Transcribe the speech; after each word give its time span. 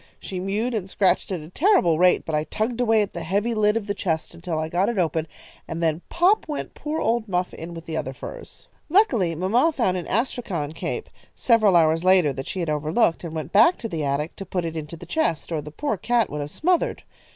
She 0.19 0.39
mewed 0.39 0.73
and 0.73 0.89
scratched 0.89 1.31
at 1.31 1.41
a 1.41 1.49
terrible 1.51 1.99
rate, 1.99 2.25
but 2.25 2.33
I 2.33 2.45
tugged 2.45 2.81
away 2.81 3.03
at 3.03 3.13
the 3.13 3.21
heavy 3.21 3.53
lid 3.53 3.77
of 3.77 3.85
the 3.85 3.93
chest 3.93 4.33
until 4.33 4.57
I 4.57 4.67
got 4.67 4.89
it 4.89 4.97
open, 4.97 5.27
and 5.67 5.83
then 5.83 6.01
pop 6.09 6.47
went 6.47 6.73
poor 6.73 6.99
old 6.99 7.27
Muff 7.29 7.53
in 7.53 7.75
with 7.75 7.85
the 7.85 7.97
other 7.97 8.11
furs. 8.11 8.67
"Luckily, 8.89 9.35
mamma 9.35 9.71
found 9.71 9.97
an 9.97 10.07
astrakhan 10.07 10.71
cape, 10.73 11.07
several 11.35 11.75
hours 11.75 12.03
later, 12.03 12.33
that 12.33 12.47
she 12.47 12.61
had 12.61 12.67
overlooked, 12.71 13.23
and 13.23 13.35
went 13.35 13.51
back 13.51 13.77
to 13.77 13.87
the 13.87 14.03
attic 14.03 14.35
to 14.37 14.43
put 14.47 14.65
it 14.65 14.75
into 14.75 14.97
the 14.97 15.05
chest, 15.05 15.51
or 15.51 15.61
the 15.61 15.69
poor 15.69 15.97
cat 15.97 16.31
would 16.31 16.41
have 16.41 16.49
smothered. 16.49 17.03